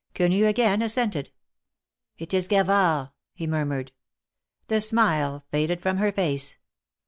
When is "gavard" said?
2.47-3.11